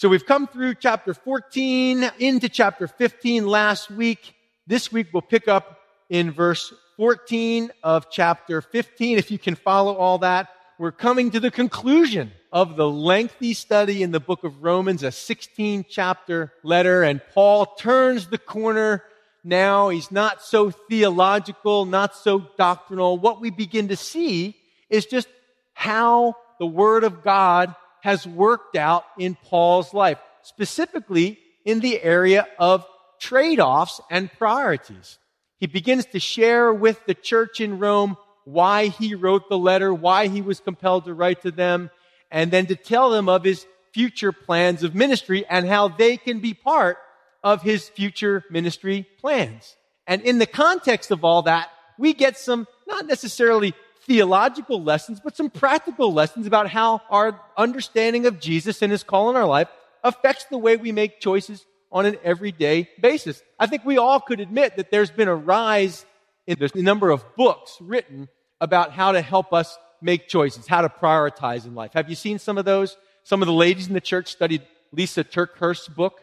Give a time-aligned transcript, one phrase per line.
[0.00, 4.34] So we've come through chapter 14 into chapter 15 last week.
[4.66, 9.18] This week we'll pick up in verse 14 of chapter 15.
[9.18, 14.02] If you can follow all that, we're coming to the conclusion of the lengthy study
[14.02, 17.02] in the book of Romans, a 16 chapter letter.
[17.02, 19.04] And Paul turns the corner
[19.44, 19.90] now.
[19.90, 23.18] He's not so theological, not so doctrinal.
[23.18, 24.56] What we begin to see
[24.88, 25.28] is just
[25.74, 32.46] how the word of God has worked out in Paul's life, specifically in the area
[32.58, 32.86] of
[33.18, 35.18] trade-offs and priorities.
[35.58, 40.28] He begins to share with the church in Rome why he wrote the letter, why
[40.28, 41.90] he was compelled to write to them,
[42.30, 46.40] and then to tell them of his future plans of ministry and how they can
[46.40, 46.96] be part
[47.42, 49.76] of his future ministry plans.
[50.06, 53.74] And in the context of all that, we get some not necessarily
[54.10, 59.30] theological lessons, but some practical lessons about how our understanding of Jesus and his call
[59.30, 59.68] in our life
[60.02, 63.40] affects the way we make choices on an everyday basis.
[63.56, 66.04] I think we all could admit that there's been a rise
[66.48, 68.28] in the number of books written
[68.60, 71.92] about how to help us make choices, how to prioritize in life.
[71.92, 72.96] Have you seen some of those?
[73.22, 74.62] Some of the ladies in the church studied
[74.92, 76.20] Lysa TerKeurst's book,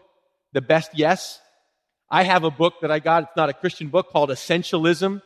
[0.52, 1.39] The Best Yes.
[2.11, 3.23] I have a book that I got.
[3.23, 5.22] It's not a Christian book called Essentialism.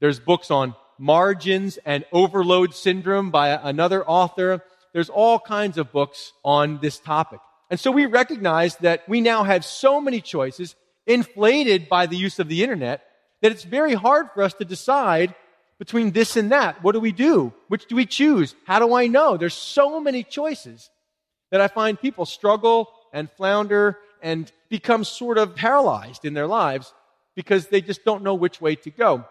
[0.00, 4.62] There's books on margins and overload syndrome by another author.
[4.92, 7.40] There's all kinds of books on this topic.
[7.70, 12.38] And so we recognize that we now have so many choices inflated by the use
[12.38, 13.04] of the internet
[13.42, 15.34] that it's very hard for us to decide
[15.78, 16.82] between this and that.
[16.82, 17.52] What do we do?
[17.68, 18.54] Which do we choose?
[18.66, 19.36] How do I know?
[19.36, 20.90] There's so many choices
[21.50, 26.92] that I find people struggle and flounder and become sort of paralyzed in their lives
[27.34, 29.24] because they just don't know which way to go.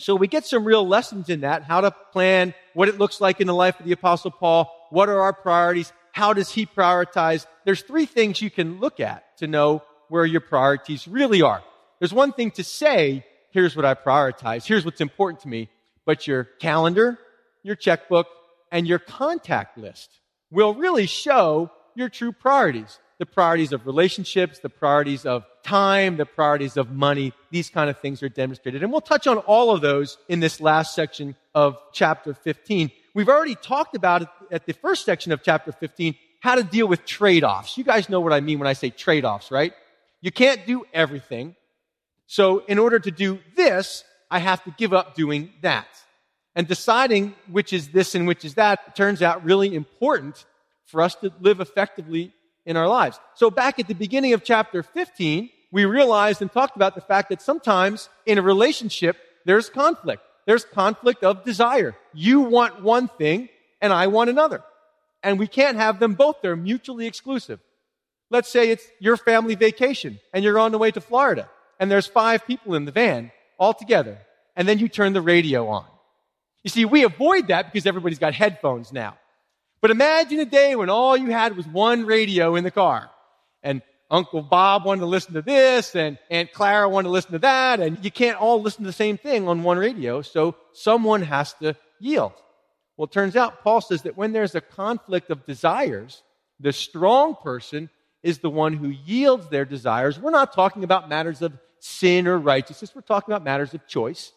[0.00, 3.38] So we get some real lessons in that, how to plan, what it looks like
[3.42, 7.46] in the life of the apostle Paul, what are our priorities, how does he prioritize?
[7.66, 11.62] There's three things you can look at to know where your priorities really are.
[11.98, 15.68] There's one thing to say, here's what I prioritize, here's what's important to me,
[16.06, 17.18] but your calendar,
[17.62, 18.26] your checkbook,
[18.72, 20.08] and your contact list
[20.50, 22.98] will really show your true priorities.
[23.20, 27.98] The priorities of relationships, the priorities of time, the priorities of money, these kind of
[27.98, 28.82] things are demonstrated.
[28.82, 32.90] And we'll touch on all of those in this last section of chapter 15.
[33.14, 36.88] We've already talked about it at the first section of chapter 15, how to deal
[36.88, 37.76] with trade-offs.
[37.76, 39.74] You guys know what I mean when I say trade-offs, right?
[40.22, 41.56] You can't do everything.
[42.26, 45.88] So in order to do this, I have to give up doing that.
[46.56, 50.46] And deciding which is this and which is that turns out really important
[50.86, 52.32] for us to live effectively
[52.70, 53.18] in our lives.
[53.34, 57.28] So back at the beginning of chapter 15, we realized and talked about the fact
[57.30, 60.22] that sometimes in a relationship, there's conflict.
[60.46, 61.96] There's conflict of desire.
[62.14, 63.48] You want one thing
[63.80, 64.62] and I want another.
[65.22, 66.36] And we can't have them both.
[66.42, 67.58] They're mutually exclusive.
[68.30, 71.50] Let's say it's your family vacation and you're on the way to Florida
[71.80, 74.18] and there's five people in the van all together.
[74.54, 75.86] And then you turn the radio on.
[76.62, 79.18] You see, we avoid that because everybody's got headphones now.
[79.80, 83.10] But imagine a day when all you had was one radio in the car
[83.62, 87.38] and Uncle Bob wanted to listen to this and Aunt Clara wanted to listen to
[87.40, 90.20] that and you can't all listen to the same thing on one radio.
[90.20, 92.32] So someone has to yield.
[92.96, 96.22] Well, it turns out Paul says that when there's a conflict of desires,
[96.58, 97.88] the strong person
[98.22, 100.18] is the one who yields their desires.
[100.18, 102.94] We're not talking about matters of sin or righteousness.
[102.94, 104.32] We're talking about matters of choice.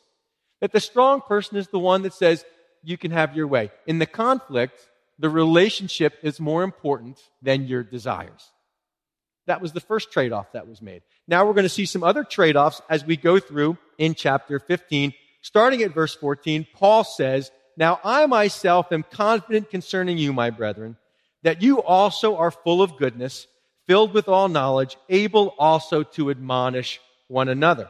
[0.61, 2.45] That the strong person is the one that says,
[2.83, 3.71] you can have your way.
[3.85, 4.87] In the conflict,
[5.23, 8.51] the relationship is more important than your desires.
[9.47, 11.01] That was the first trade off that was made.
[11.29, 14.59] Now we're going to see some other trade offs as we go through in chapter
[14.59, 15.13] 15.
[15.41, 20.97] Starting at verse 14, Paul says, now I myself am confident concerning you, my brethren,
[21.41, 23.47] that you also are full of goodness,
[23.87, 27.87] filled with all knowledge, able also to admonish one another.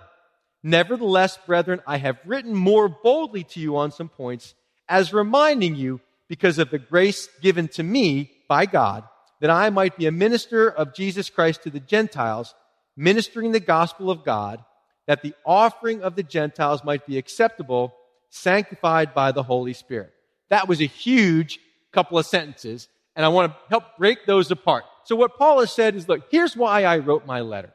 [0.62, 4.54] Nevertheless, brethren, I have written more boldly to you on some points,
[4.88, 6.00] as reminding you,
[6.30, 9.04] because of the grace given to me by God,
[9.42, 12.56] that I might be a minister of Jesus Christ to the Gentiles,
[12.96, 14.64] ministering the gospel of God,
[15.08, 17.94] that the offering of the Gentiles might be acceptable
[18.30, 20.12] sanctified by the Holy Spirit.
[20.50, 21.60] That was a huge
[21.92, 24.86] couple of sentences, and I want to help break those apart.
[25.04, 27.74] So what Paul has said is, look, here's why I wrote my letter.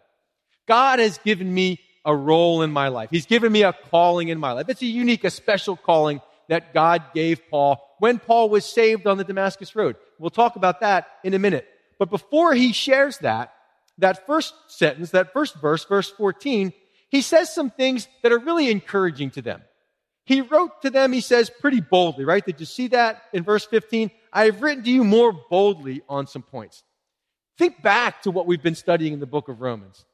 [0.66, 3.10] God has given me a role in my life.
[3.10, 4.68] He's given me a calling in my life.
[4.68, 9.18] It's a unique, a special calling that God gave Paul when Paul was saved on
[9.18, 9.96] the Damascus Road.
[10.18, 11.66] We'll talk about that in a minute.
[11.98, 13.52] But before he shares that,
[13.98, 16.72] that first sentence, that first verse, verse 14,
[17.08, 19.62] he says some things that are really encouraging to them.
[20.24, 22.44] He wrote to them, he says, pretty boldly, right?
[22.44, 24.10] Did you see that in verse 15?
[24.32, 26.84] I have written to you more boldly on some points.
[27.56, 30.04] Think back to what we've been studying in the book of Romans.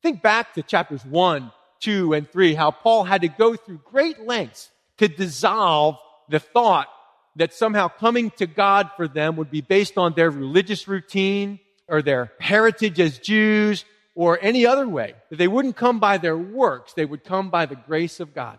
[0.00, 1.50] Think back to chapters 1,
[1.80, 5.96] 2, and 3, how Paul had to go through great lengths to dissolve
[6.28, 6.88] the thought
[7.36, 11.58] that somehow coming to God for them would be based on their religious routine
[11.88, 13.84] or their heritage as Jews
[14.14, 15.14] or any other way.
[15.30, 16.92] That they wouldn't come by their works.
[16.92, 18.58] They would come by the grace of God.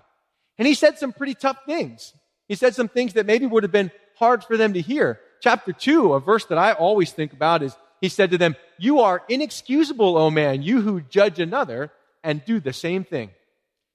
[0.57, 2.13] And he said some pretty tough things.
[2.47, 5.19] He said some things that maybe would have been hard for them to hear.
[5.41, 8.99] Chapter 2, a verse that I always think about is, he said to them, You
[8.99, 11.91] are inexcusable, O man, you who judge another
[12.23, 13.31] and do the same thing.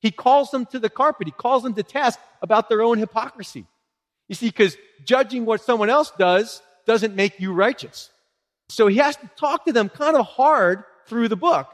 [0.00, 1.26] He calls them to the carpet.
[1.26, 3.66] He calls them to task about their own hypocrisy.
[4.30, 8.10] You see, because judging what someone else does doesn't make you righteous.
[8.68, 11.66] So he has to talk to them kind of hard through the book.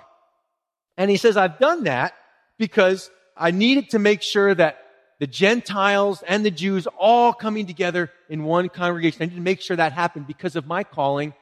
[0.97, 2.14] And he says, I've done that
[2.58, 4.79] because I needed to make sure that
[5.20, 9.20] the Gentiles and the Jews all coming together in one congregation.
[9.20, 11.35] I needed to make sure that happened because of my calling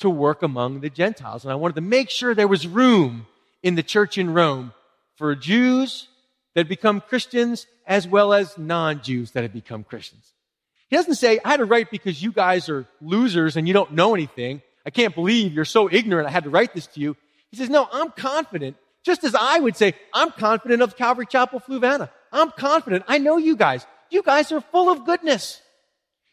[0.00, 1.44] to work among the Gentiles.
[1.44, 3.26] And I wanted to make sure there was room
[3.62, 4.74] in the church in Rome
[5.16, 6.08] for Jews
[6.54, 10.34] that become Christians as well as non-Jews that have become Christians.
[10.88, 13.92] He doesn't say, I had to write because you guys are losers and you don't
[13.92, 14.62] know anything.
[14.86, 16.26] I can't believe you're so ignorant.
[16.26, 17.16] I had to write this to you.
[17.50, 18.76] He says, no, I'm confident.
[19.04, 22.10] Just as I would say, I'm confident of Calvary Chapel Fluvanna.
[22.32, 23.04] I'm confident.
[23.06, 23.86] I know you guys.
[24.10, 25.60] You guys are full of goodness.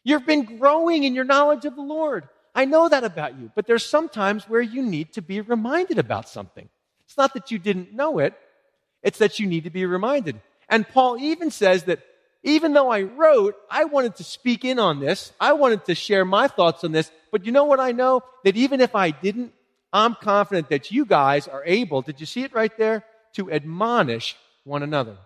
[0.04, 2.28] You've been growing in your knowledge of the Lord.
[2.54, 3.52] I know that about you.
[3.56, 6.70] But there's sometimes where you need to be reminded about something.
[7.06, 8.34] It's not that you didn't know it.
[9.04, 10.40] It's that you need to be reminded.
[10.70, 12.00] And Paul even says that
[12.46, 15.34] even though I wrote, I wanted to speak in on this.
[15.40, 17.12] I wanted to share my thoughts on this.
[17.32, 18.22] But you know what I know?
[18.44, 19.52] That even if I didn't,
[19.92, 23.04] I'm confident that you guys are able, did you see it right there?
[23.34, 25.18] To admonish one another.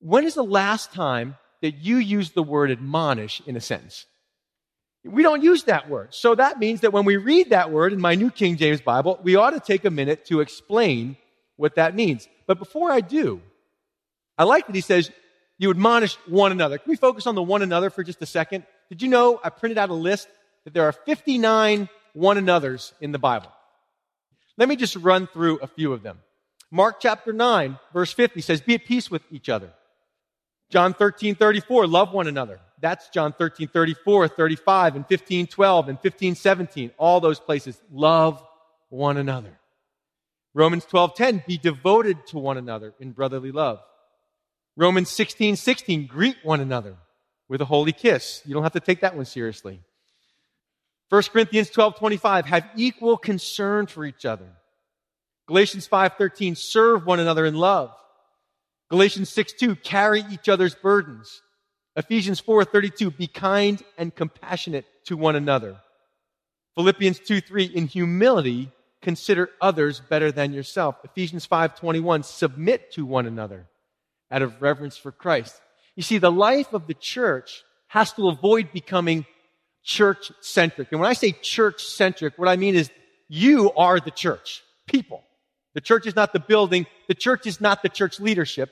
[0.00, 4.06] When is the last time that you used the word admonish in a sentence?
[5.04, 6.14] We don't use that word.
[6.14, 9.20] So that means that when we read that word in my New King James Bible,
[9.22, 11.16] we ought to take a minute to explain
[11.56, 12.26] what that means.
[12.46, 13.42] But before I do,
[14.38, 15.10] I like that he says,
[15.62, 16.76] you admonish one another.
[16.76, 18.64] Can we focus on the one another for just a second?
[18.88, 20.28] Did you know I printed out a list
[20.64, 23.50] that there are 59 one another's in the Bible?
[24.58, 26.18] Let me just run through a few of them.
[26.70, 29.72] Mark chapter 9, verse 50 says, Be at peace with each other.
[30.70, 32.58] John 13, 34, love one another.
[32.80, 36.90] That's John 13, 34, 35, and 15, 12, and 15, 17.
[36.98, 37.80] All those places.
[37.92, 38.42] Love
[38.88, 39.58] one another.
[40.54, 43.80] Romans 12, 10, be devoted to one another in brotherly love.
[44.76, 46.96] Romans 16, 16, greet one another
[47.48, 48.42] with a holy kiss.
[48.46, 49.80] You don't have to take that one seriously.
[51.10, 54.48] 1 Corinthians 12, 25, have equal concern for each other.
[55.46, 57.90] Galatians 5, 13, serve one another in love.
[58.88, 61.42] Galatians 6, 2, carry each other's burdens.
[61.96, 65.76] Ephesians 4, 32, be kind and compassionate to one another.
[66.76, 68.72] Philippians 2, 3, in humility,
[69.02, 70.96] consider others better than yourself.
[71.04, 73.66] Ephesians 5, 21, submit to one another
[74.32, 75.60] out of reverence for Christ.
[75.94, 79.26] You see, the life of the church has to avoid becoming
[79.84, 80.88] church centric.
[80.90, 82.90] And when I say church centric, what I mean is
[83.28, 85.22] you are the church, people.
[85.74, 86.86] The church is not the building.
[87.08, 88.70] The church is not the church leadership,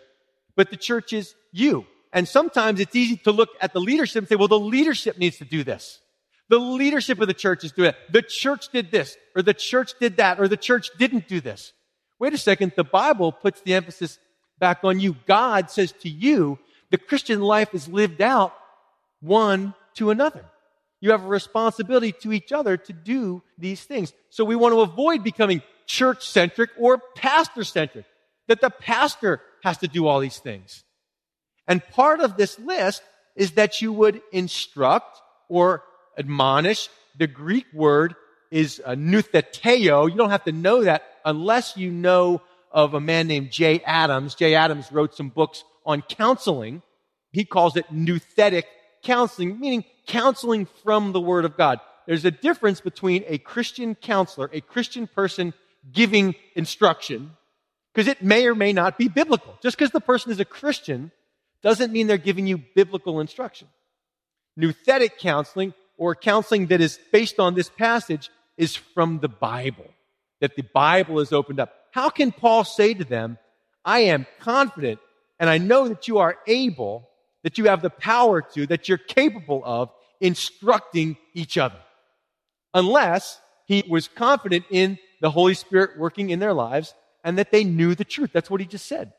[0.57, 1.87] but the church is you.
[2.13, 5.39] And sometimes it's easy to look at the leadership and say, well, the leadership needs
[5.39, 6.01] to do this.
[6.49, 7.97] The leadership of the church is doing it.
[8.13, 11.73] The church did this, or the church did that, or the church didn't do this.
[12.19, 12.73] Wait a second.
[12.75, 14.19] The Bible puts the emphasis
[14.61, 15.17] back on you.
[15.27, 16.59] God says to you,
[16.91, 18.55] the Christian life is lived out
[19.21, 20.45] one to another.
[21.01, 24.13] You have a responsibility to each other to do these things.
[24.29, 28.05] So we want to avoid becoming church centric or pastor centric,
[28.49, 30.85] that the pastor has to do all these things.
[31.67, 33.03] And part of this list
[33.35, 35.83] is that you would instruct or
[36.19, 36.89] admonish.
[37.19, 38.15] The Greek word
[38.51, 40.11] is uh, noutheteo.
[40.11, 44.35] You don't have to know that unless you know of a man named Jay Adams.
[44.35, 46.83] Jay Adams wrote some books on counseling.
[47.33, 48.65] He calls it nouthetic
[49.03, 51.81] counseling, meaning counseling from the Word of God.
[52.07, 55.55] There's a difference between a Christian counselor, a Christian person
[55.93, 57.33] giving instruction,
[57.95, 59.57] because it may or may not be biblical.
[59.63, 61.13] Just because the person is a Christian
[61.63, 63.69] doesn't mean they're giving you biblical instruction.
[64.59, 69.87] Nouthetic counseling, or counseling that is based on this passage, is from the Bible,
[70.41, 71.73] that the Bible is opened up.
[71.93, 73.39] How can Paul say to them,
[73.85, 75.01] I am confident
[75.39, 77.09] and I know that you are able,
[77.43, 81.79] that you have the power to, that you're capable of instructing each other?
[82.75, 86.95] Unless he was confident in the Holy Spirit working in their lives
[87.25, 88.31] and that they knew the truth.
[88.33, 89.13] That's what he just said.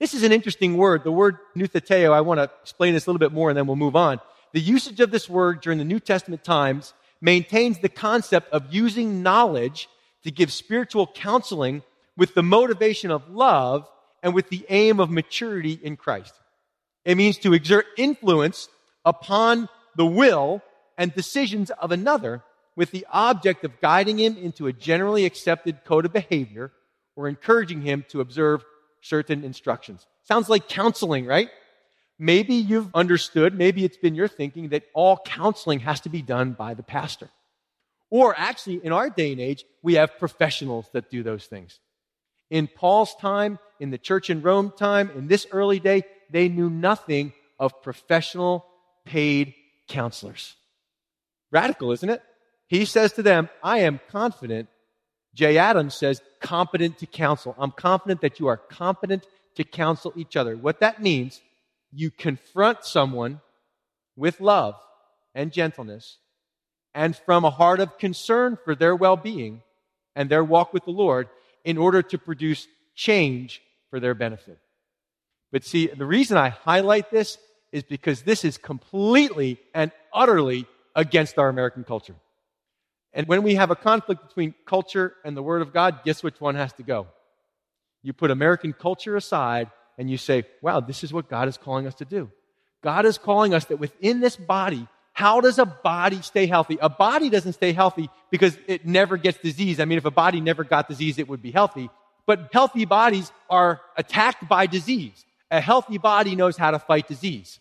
[0.00, 1.04] This is an interesting word.
[1.04, 3.76] The word noutheteo, I want to explain this a little bit more and then we'll
[3.76, 4.20] move on.
[4.52, 9.22] The usage of this word during the New Testament times maintains the concept of using
[9.22, 9.88] knowledge
[10.24, 11.82] to give spiritual counseling
[12.16, 13.88] with the motivation of love
[14.22, 16.34] and with the aim of maturity in Christ.
[17.04, 18.68] It means to exert influence
[19.04, 20.62] upon the will
[20.96, 22.42] and decisions of another
[22.76, 26.72] with the object of guiding him into a generally accepted code of behavior
[27.16, 28.64] or encouraging him to observe
[29.00, 30.06] certain instructions.
[30.22, 31.50] Sounds like counseling, right?
[32.18, 36.52] Maybe you've understood, maybe it's been your thinking that all counseling has to be done
[36.52, 37.28] by the pastor.
[38.12, 41.80] Or actually, in our day and age, we have professionals that do those things.
[42.50, 46.68] In Paul's time, in the church in Rome time, in this early day, they knew
[46.68, 48.66] nothing of professional
[49.06, 49.54] paid
[49.88, 50.56] counselors.
[51.50, 52.22] Radical, isn't it?
[52.66, 54.68] He says to them, I am confident.
[55.34, 57.54] Jay Adams says, competent to counsel.
[57.56, 60.54] I'm confident that you are competent to counsel each other.
[60.54, 61.40] What that means,
[61.90, 63.40] you confront someone
[64.16, 64.74] with love
[65.34, 66.18] and gentleness
[66.94, 69.62] and from a heart of concern for their well-being
[70.14, 71.28] and their walk with the Lord
[71.64, 74.58] in order to produce change for their benefit.
[75.50, 77.38] But see, the reason I highlight this
[77.72, 82.14] is because this is completely and utterly against our American culture.
[83.14, 86.40] And when we have a conflict between culture and the Word of God, guess which
[86.40, 87.06] one has to go?
[88.02, 91.86] You put American culture aside and you say, wow, this is what God is calling
[91.86, 92.30] us to do.
[92.82, 96.78] God is calling us that within this body, how does a body stay healthy?
[96.80, 99.78] A body doesn't stay healthy because it never gets disease.
[99.78, 101.90] I mean, if a body never got disease, it would be healthy.
[102.26, 105.24] But healthy bodies are attacked by disease.
[105.50, 107.60] A healthy body knows how to fight disease.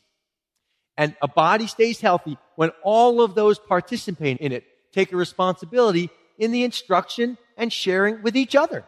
[0.97, 6.09] And a body stays healthy when all of those participating in it take a responsibility
[6.37, 8.85] in the instruction and sharing with each other.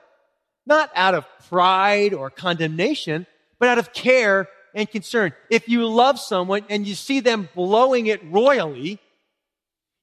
[0.65, 3.25] Not out of pride or condemnation,
[3.60, 5.34] but out of care and concern.
[5.50, 9.00] If you love someone and you see them blowing it royally,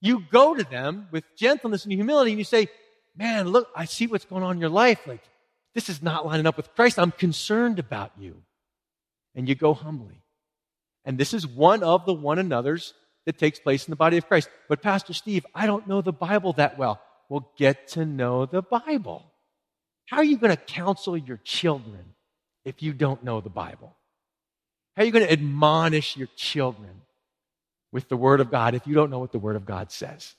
[0.01, 2.69] you go to them with gentleness and humility and you say,
[3.17, 5.07] man, look, I see what's going on in your life.
[5.07, 5.23] Like,
[5.75, 6.99] this is not lining up with Christ.
[6.99, 8.43] I'm concerned about you.
[9.35, 10.23] And you go humbly.
[11.05, 12.95] And this is one of the one another's
[13.27, 14.49] that takes place in the body of Christ.
[14.69, 17.01] But Pastor Steve, I don't know the Bible that well.
[17.29, 19.25] Well, get to know the Bible.
[20.07, 22.15] How are you going to counsel your children
[22.65, 23.95] if you don't know the Bible?
[25.01, 26.91] How are you going to admonish your children
[27.91, 30.35] with the Word of God if you don't know what the Word of God says?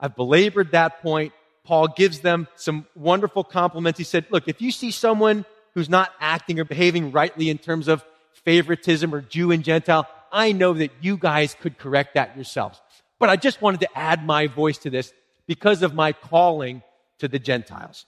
[0.00, 1.34] I've belabored that point.
[1.64, 3.98] Paul gives them some wonderful compliments.
[3.98, 5.44] He said, Look, if you see someone
[5.74, 10.52] who's not acting or behaving rightly in terms of favoritism or Jew and Gentile, I
[10.52, 12.80] know that you guys could correct that yourselves.
[13.18, 15.12] But I just wanted to add my voice to this
[15.46, 16.82] because of my calling
[17.18, 18.06] to the Gentiles.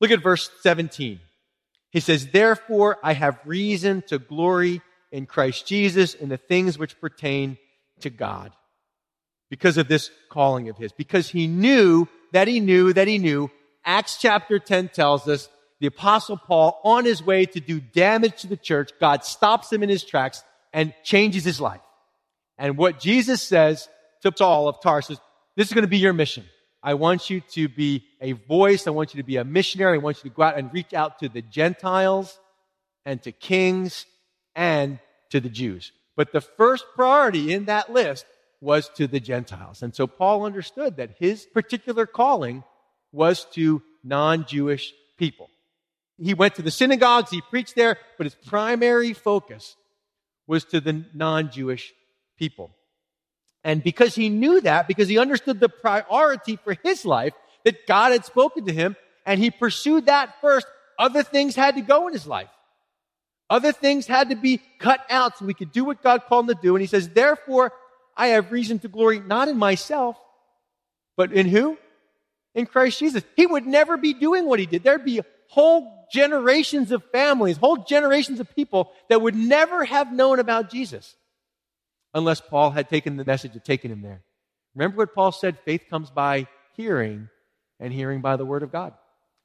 [0.00, 1.20] Look at verse 17.
[1.94, 4.82] He says, Therefore I have reason to glory
[5.12, 7.56] in Christ Jesus in the things which pertain
[8.00, 8.52] to God.
[9.48, 10.90] Because of this calling of his.
[10.90, 13.48] Because he knew that he knew that he knew.
[13.84, 15.48] Acts chapter 10 tells us
[15.78, 19.84] the apostle Paul on his way to do damage to the church, God stops him
[19.84, 21.80] in his tracks and changes his life.
[22.58, 23.88] And what Jesus says
[24.22, 25.18] to Saul of Tarsus,
[25.56, 26.44] this is going to be your mission.
[26.84, 28.86] I want you to be a voice.
[28.86, 29.96] I want you to be a missionary.
[29.96, 32.38] I want you to go out and reach out to the Gentiles
[33.06, 34.04] and to kings
[34.54, 34.98] and
[35.30, 35.92] to the Jews.
[36.14, 38.26] But the first priority in that list
[38.60, 39.82] was to the Gentiles.
[39.82, 42.64] And so Paul understood that his particular calling
[43.12, 45.48] was to non-Jewish people.
[46.18, 49.74] He went to the synagogues, he preached there, but his primary focus
[50.46, 51.94] was to the non-Jewish
[52.38, 52.76] people.
[53.64, 57.32] And because he knew that, because he understood the priority for his life
[57.64, 58.94] that God had spoken to him,
[59.24, 60.66] and he pursued that first,
[60.98, 62.50] other things had to go in his life.
[63.48, 66.54] Other things had to be cut out so we could do what God called him
[66.54, 66.76] to do.
[66.76, 67.72] And he says, therefore,
[68.16, 70.16] I have reason to glory not in myself,
[71.16, 71.78] but in who?
[72.54, 73.24] In Christ Jesus.
[73.34, 74.82] He would never be doing what he did.
[74.84, 80.38] There'd be whole generations of families, whole generations of people that would never have known
[80.38, 81.16] about Jesus
[82.14, 84.22] unless Paul had taken the message and taken him there.
[84.74, 85.58] Remember what Paul said?
[85.64, 87.28] Faith comes by hearing,
[87.80, 88.94] and hearing by the word of God.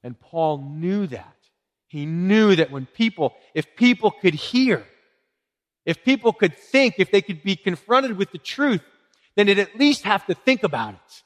[0.03, 1.35] And Paul knew that.
[1.88, 4.85] He knew that when people, if people could hear,
[5.85, 8.81] if people could think, if they could be confronted with the truth,
[9.35, 11.23] then they'd at least have to think about it.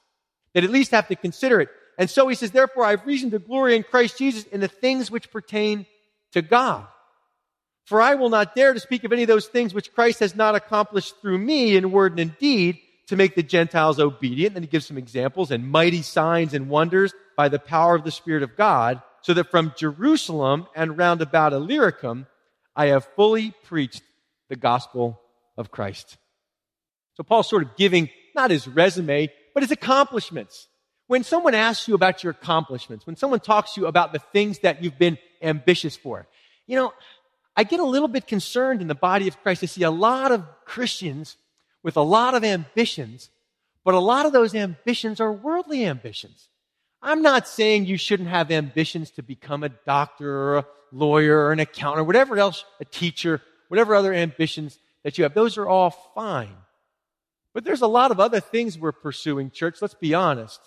[0.54, 1.70] They'd at least have to consider it.
[1.98, 4.68] And so he says, therefore I have reason to glory in Christ Jesus in the
[4.68, 5.86] things which pertain
[6.32, 6.88] to God.
[7.86, 10.36] For I will not dare to speak of any of those things which Christ has
[10.36, 14.56] not accomplished through me in word and in deed to make the Gentiles obedient.
[14.56, 18.12] And he gives some examples and mighty signs and wonders by the power of the
[18.12, 22.28] Spirit of God, so that from Jerusalem and round about Illyricum,
[22.76, 24.02] I have fully preached
[24.50, 25.20] the gospel
[25.58, 26.18] of Christ.
[27.16, 30.68] So Paul's sort of giving not his resume, but his accomplishments.
[31.08, 34.60] When someone asks you about your accomplishments, when someone talks to you about the things
[34.60, 36.28] that you've been ambitious for,
[36.66, 36.94] you know,
[37.56, 40.32] I get a little bit concerned in the body of Christ to see a lot
[40.32, 41.38] of Christians
[41.84, 43.30] with a lot of ambitions,
[43.84, 46.50] but a lot of those ambitions are worldly ambitions.
[47.02, 51.52] I'm not saying you shouldn't have ambitions to become a doctor or a lawyer or
[51.52, 55.34] an accountant or whatever else, a teacher, whatever other ambitions that you have.
[55.34, 56.56] Those are all fine.
[57.54, 59.82] But there's a lot of other things we're pursuing, church.
[59.82, 60.60] Let's be honest.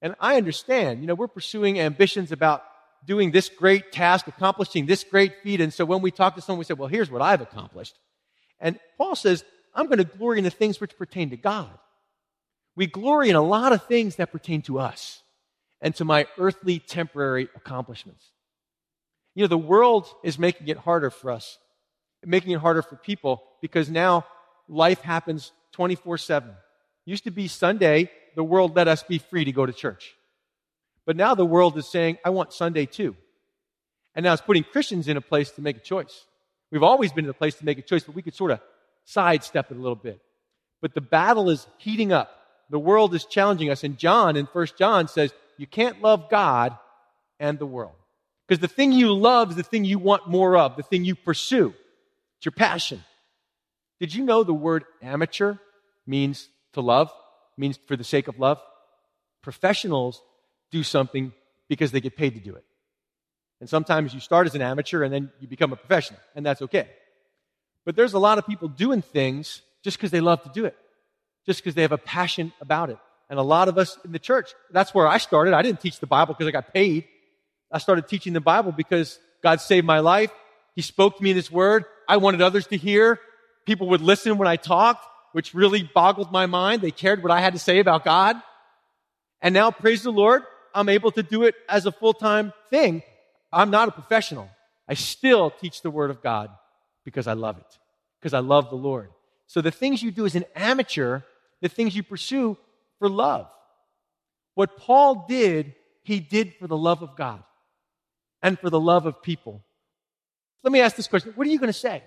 [0.00, 2.62] And I understand, you know, we're pursuing ambitions about
[3.08, 5.62] doing this great task, accomplishing this great feat.
[5.62, 7.98] And so when we talk to someone, we say, well, here's what I've accomplished.
[8.60, 11.70] And Paul says, I'm going to glory in the things which pertain to God.
[12.76, 15.22] We glory in a lot of things that pertain to us
[15.80, 18.24] and to my earthly temporary accomplishments.
[19.34, 21.58] You know, the world is making it harder for us,
[22.24, 24.26] making it harder for people because now
[24.68, 26.50] life happens 24 7.
[27.06, 30.14] Used to be Sunday, the world let us be free to go to church.
[31.08, 33.16] But now the world is saying, I want Sunday too.
[34.14, 36.26] And now it's putting Christians in a place to make a choice.
[36.70, 38.60] We've always been in a place to make a choice, but we could sort of
[39.06, 40.20] sidestep it a little bit.
[40.82, 42.30] But the battle is heating up.
[42.68, 43.84] The world is challenging us.
[43.84, 46.76] And John in 1 John says, you can't love God
[47.40, 47.94] and the world.
[48.46, 51.14] Because the thing you love is the thing you want more of, the thing you
[51.14, 51.72] pursue.
[52.36, 53.02] It's your passion.
[53.98, 55.54] Did you know the word amateur
[56.06, 57.10] means to love,
[57.56, 58.60] means for the sake of love.
[59.40, 60.20] Professionals
[60.70, 61.32] do something
[61.68, 62.64] because they get paid to do it.
[63.60, 66.62] And sometimes you start as an amateur and then you become a professional, and that's
[66.62, 66.88] okay.
[67.84, 70.76] But there's a lot of people doing things just because they love to do it,
[71.46, 72.98] just because they have a passion about it.
[73.30, 75.54] And a lot of us in the church, that's where I started.
[75.54, 77.04] I didn't teach the Bible because I got paid.
[77.70, 80.30] I started teaching the Bible because God saved my life.
[80.74, 81.84] He spoke to me in His Word.
[82.08, 83.20] I wanted others to hear.
[83.66, 86.82] People would listen when I talked which really boggled my mind.
[86.82, 88.36] They cared what I had to say about God.
[89.40, 90.42] And now, praise the Lord,
[90.74, 93.02] I'm able to do it as a full-time thing.
[93.52, 94.48] I'm not a professional.
[94.88, 96.50] I still teach the Word of God
[97.04, 97.78] because I love it,
[98.20, 99.10] because I love the Lord.
[99.46, 101.20] So the things you do as an amateur,
[101.60, 102.56] the things you pursue
[102.98, 103.48] for love.
[104.54, 107.42] What Paul did, he did for the love of God
[108.42, 109.62] and for the love of people.
[110.62, 111.32] Let me ask this question.
[111.34, 112.02] What are you going to say?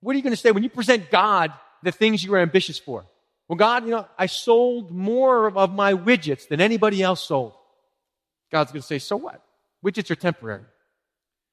[0.00, 1.52] What are you going to say when you present God
[1.84, 3.04] the things you were ambitious for.
[3.48, 7.52] Well, God, you know, I sold more of my widgets than anybody else sold.
[8.54, 9.42] God's going to say, so what?
[9.84, 10.62] Widgets are temporary.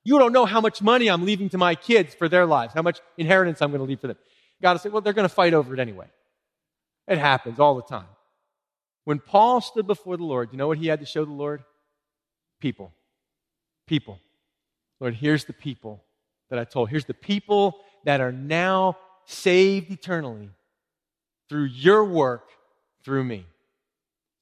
[0.04, 2.84] You don't know how much money I'm leaving to my kids for their lives, how
[2.84, 4.18] much inheritance I'm going to leave for them.
[4.62, 6.06] God will say, well, they're going to fight over it anyway.
[7.08, 8.06] It happens all the time.
[9.04, 11.64] When Paul stood before the Lord, you know what he had to show the Lord?
[12.60, 12.94] People.
[13.88, 14.20] People.
[15.00, 16.04] Lord, here's the people
[16.52, 16.92] that I told.
[16.92, 20.52] Here's the people that are now saved eternally
[21.50, 22.48] through your work
[23.04, 23.48] through me.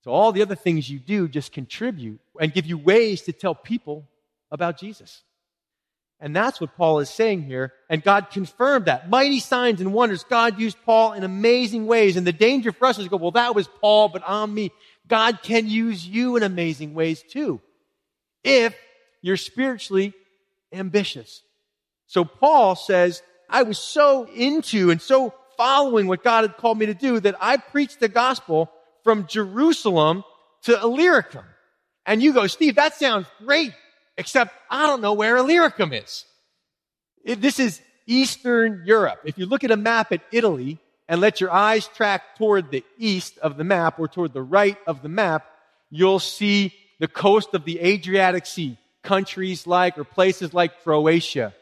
[0.09, 4.07] All the other things you do just contribute and give you ways to tell people
[4.51, 5.23] about Jesus.
[6.19, 7.71] And that's what Paul is saying here.
[7.89, 9.09] And God confirmed that.
[9.09, 10.25] Mighty signs and wonders.
[10.25, 12.17] God used Paul in amazing ways.
[12.17, 14.71] And the danger for us is to go, well, that was Paul, but on me.
[15.07, 17.61] God can use you in amazing ways too.
[18.43, 18.75] If
[19.21, 20.13] you're spiritually
[20.73, 21.41] ambitious.
[22.07, 26.85] So Paul says, I was so into and so following what God had called me
[26.85, 28.69] to do that I preached the gospel
[29.03, 30.23] from Jerusalem
[30.63, 31.45] to Illyricum.
[32.05, 33.73] And you go, Steve, that sounds great,
[34.17, 36.25] except I don't know where Illyricum is.
[37.23, 39.19] It, this is Eastern Europe.
[39.25, 42.83] If you look at a map at Italy and let your eyes track toward the
[42.97, 45.45] east of the map or toward the right of the map,
[45.89, 51.53] you'll see the coast of the Adriatic Sea, countries like or places like Croatia,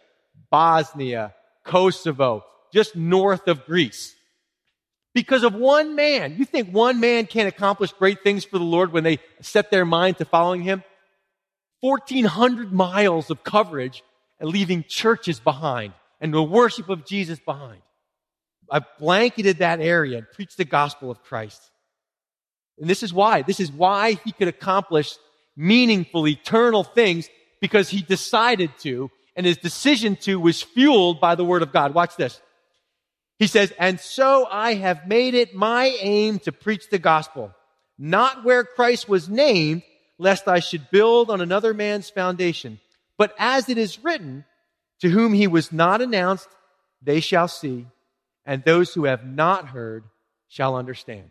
[0.50, 4.15] Bosnia, Kosovo, just north of Greece.
[5.17, 6.36] Because of one man.
[6.38, 9.84] You think one man can't accomplish great things for the Lord when they set their
[9.84, 10.84] mind to following him?
[11.80, 14.03] 1,400 miles of coverage
[14.39, 17.82] and leaving churches behind and the worship of Jesus behind.
[18.71, 21.71] I blanketed that area and preached the gospel of Christ.
[22.77, 23.41] And this is why.
[23.41, 25.15] This is why he could accomplish
[25.56, 27.27] meaningful, eternal things
[27.60, 31.95] because he decided to and his decision to was fueled by the word of God.
[31.95, 32.39] Watch this.
[33.39, 37.54] He says, and so I have made it my aim to preach the gospel,
[37.97, 39.84] not where Christ was named,
[40.17, 42.80] lest I should build on another man's foundation.
[43.17, 44.45] But as it is written,
[45.02, 46.50] to whom he was not announced,
[47.02, 47.86] they shall see,
[48.45, 50.04] and those who have not heard
[50.47, 51.30] shall understand.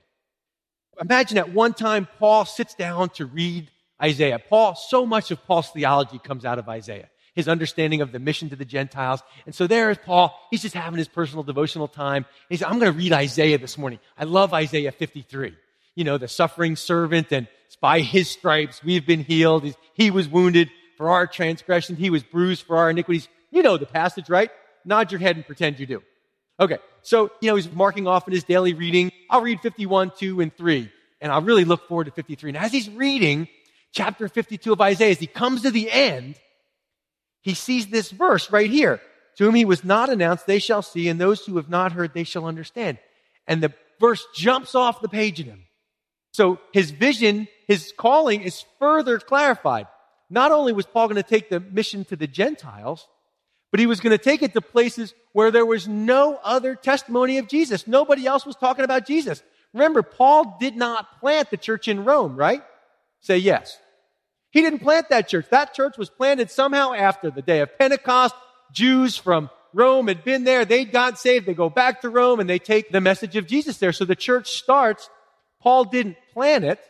[1.01, 4.39] Imagine at one time Paul sits down to read Isaiah.
[4.39, 8.49] Paul, so much of Paul's theology comes out of Isaiah his understanding of the mission
[8.51, 9.23] to the Gentiles.
[9.45, 10.35] And so there is Paul.
[10.51, 12.27] He's just having his personal devotional time.
[12.49, 14.01] He said, I'm going to read Isaiah this morning.
[14.19, 15.55] I love Isaiah 53.
[15.97, 17.49] you know, the suffering servant and
[17.81, 19.75] by his stripes we've been healed.
[19.95, 21.97] He was wounded for our transgression.
[21.97, 23.29] He was bruised for our iniquities.
[23.51, 24.51] You know the passage, right?
[24.85, 26.03] Nod your head and pretend you do.
[26.59, 26.79] Okay.
[27.03, 29.13] So, you know, he's marking off in his daily reading.
[29.29, 30.91] I'll read 51, 2, and 3.
[31.21, 32.51] And I'll really look forward to 53.
[32.51, 33.49] And as he's reading
[33.93, 36.37] chapter 52 of Isaiah, as he comes to the end,
[37.47, 39.01] he sees this verse right here.
[39.37, 42.13] To whom he was not announced, they shall see, and those who have not heard,
[42.13, 42.99] they shall understand.
[43.47, 45.63] And the verse jumps off the page at him.
[46.33, 49.87] So his vision, his calling is further clarified.
[50.29, 53.07] Not only was Paul going to take the mission to the Gentiles,
[53.71, 57.39] but he was going to take it to places where there was no other testimony
[57.39, 57.87] of Jesus.
[57.87, 59.41] Nobody else was talking about Jesus.
[59.73, 62.65] Remember, Paul did not plant the church in Rome, right?
[63.21, 63.79] Say yes.
[64.57, 65.49] He didn't plant that church.
[65.51, 68.35] That church was planted somehow after the day of Pentecost.
[68.73, 70.65] Jews from Rome had been there.
[70.65, 71.45] They'd got saved.
[71.45, 73.93] They go back to Rome and they take the message of Jesus there.
[73.93, 75.11] So the church starts.
[75.61, 76.81] Paul didn't plan it.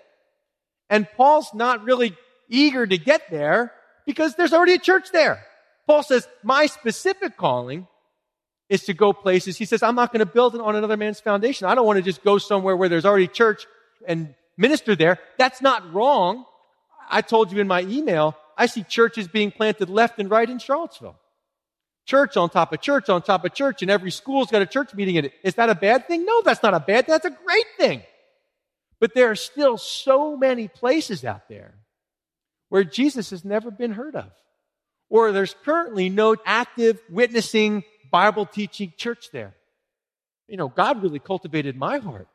[0.91, 2.17] And Paul's not really
[2.49, 3.73] eager to get there
[4.07, 5.43] because there's already a church there.
[5.89, 7.89] Paul says, my specific calling
[8.69, 9.57] is to go places.
[9.57, 11.67] He says, I'm not going to build it on another man's foundation.
[11.67, 13.67] I don't want to just go somewhere where there's already church
[14.07, 15.19] and minister there.
[15.37, 16.45] That's not wrong.
[17.09, 20.59] I told you in my email, I see churches being planted left and right in
[20.59, 21.17] Charlottesville.
[22.07, 24.95] Church on top of church on top of church, and every school's got a church
[24.95, 25.33] meeting in it.
[25.43, 26.25] Is that a bad thing?
[26.25, 27.13] No, that's not a bad thing.
[27.13, 28.03] That's a great thing.
[29.01, 31.75] But there are still so many places out there
[32.69, 34.31] where Jesus has never been heard of.
[35.09, 39.55] Or there's currently no active witnessing Bible teaching church there.
[40.49, 42.29] You know, God really cultivated my heart.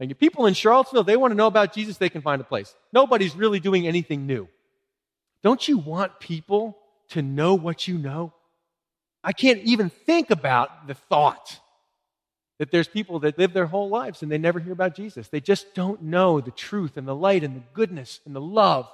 [0.00, 2.74] And people in Charlottesville, they want to know about Jesus, they can find a place.
[2.92, 4.48] Nobody's really doing anything new.
[5.42, 6.76] Don't you want people
[7.10, 8.32] to know what you know?
[9.22, 11.58] I can't even think about the thought
[12.58, 15.28] that there's people that live their whole lives and they never hear about Jesus.
[15.28, 18.88] They just don't know the truth and the light and the goodness and the love.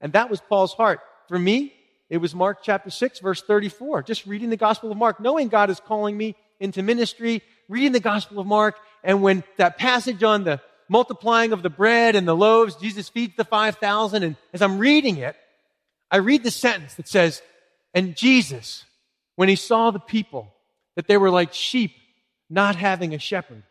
[0.00, 1.00] And that was Paul's heart.
[1.28, 1.74] For me,
[2.08, 4.02] it was Mark chapter 6, verse 34.
[4.02, 8.00] Just reading the Gospel of Mark, knowing God is calling me into ministry, reading the
[8.00, 12.36] Gospel of Mark, and when that passage on the multiplying of the bread and the
[12.36, 15.36] loaves, Jesus feeds the 5,000, and as I'm reading it,
[16.10, 17.42] I read the sentence that says,
[17.94, 18.84] And Jesus,
[19.36, 20.52] when he saw the people,
[20.96, 21.92] that they were like sheep
[22.50, 23.62] not having a shepherd.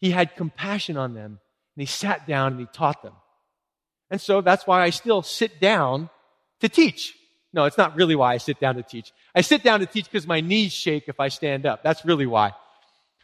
[0.00, 1.40] He had compassion on them
[1.74, 3.14] and he sat down and he taught them.
[4.10, 6.10] And so that's why I still sit down
[6.60, 7.14] to teach.
[7.54, 9.12] No, it's not really why I sit down to teach.
[9.34, 11.82] I sit down to teach because my knees shake if I stand up.
[11.82, 12.52] That's really why.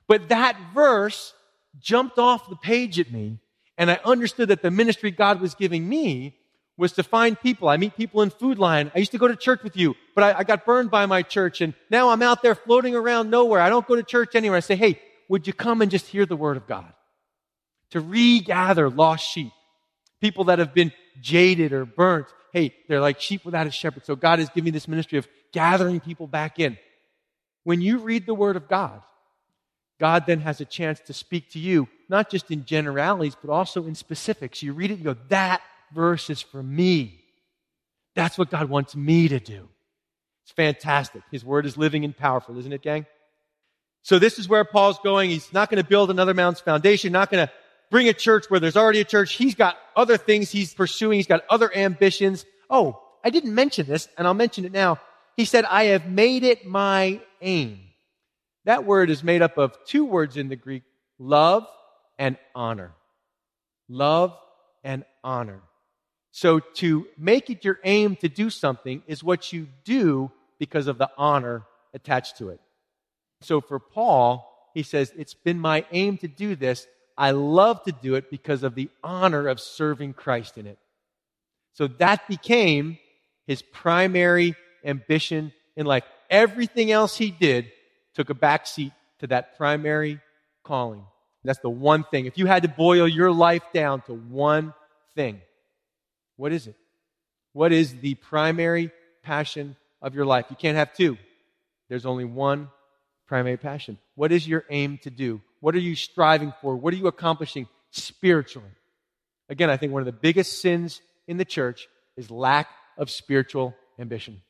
[0.09, 1.35] But that verse
[1.79, 3.39] jumped off the page at me
[3.79, 6.37] and I understood that the ministry God was giving me
[6.77, 7.69] was to find people.
[7.69, 8.91] I meet people in Food Lion.
[8.95, 11.23] I used to go to church with you, but I, I, got burned by my
[11.23, 13.61] church, and now I'm out there floating around nowhere.
[13.61, 14.57] I don't go to church anywhere.
[14.57, 16.93] I say, hey, would you come and just hear the word of God?
[17.93, 19.53] To regather lost sheep,
[20.21, 22.27] people that have been jaded or burnt.
[22.53, 24.05] Hey, they're like sheep without a shepherd.
[24.05, 26.79] So God is giving this ministry of gathering people back in.
[27.65, 29.03] When you read the word of God,
[29.99, 33.87] God then has a chance to speak to you, not just in generalities, but also
[33.87, 34.63] in specifics.
[34.63, 35.61] You read it, you go, that
[35.93, 37.21] verse is for me.
[38.15, 39.69] That's what God wants me to do.
[40.45, 41.23] It's fantastic.
[41.31, 43.07] His word is living and powerful, isn't it, gang?
[44.03, 45.31] So this is where Paul's going.
[45.31, 47.53] He's not going to build another mountain's foundation, not going to
[47.91, 49.35] bring a church where there's already a church.
[49.35, 51.19] He's got other things he's pursuing.
[51.19, 52.47] He's got other ambitions.
[52.71, 54.99] Oh, I didn't mention this, and I'll mention it now.
[55.37, 57.81] He said, I have made it my aim.
[58.69, 60.83] That word is made up of two words in the Greek,
[61.19, 61.67] love
[62.19, 62.93] and honor.
[63.89, 64.37] Love
[64.85, 65.63] and honor.
[66.33, 70.99] So to make it your aim to do something is what you do because of
[70.99, 71.63] the honor
[71.95, 72.61] attached to it.
[73.41, 76.87] So for Paul, he says, It's been my aim to do this.
[77.17, 80.79] I love to do it because of the honor of serving Christ in it.
[81.73, 82.99] So that became
[83.47, 86.05] his primary ambition in life.
[86.29, 87.73] Everything else he did
[88.19, 90.21] took a backseat to that primary
[90.65, 91.05] calling.
[91.45, 92.27] That's the one thing.
[92.27, 94.75] If you had to boil your life down to one
[95.15, 95.41] thing,
[96.37, 96.75] what is it?
[97.53, 98.91] What is the primary
[99.23, 100.47] passion of your life?
[100.51, 101.17] You can't have two.
[101.89, 102.71] There's only one
[103.29, 103.99] primary passion.
[104.17, 105.41] What is your aim to do?
[105.61, 106.77] What are you striving for?
[106.77, 108.69] What are you accomplishing spiritually?
[109.49, 113.77] Again, I think one of the biggest sins in the church is lack of spiritual
[113.97, 114.43] ambition.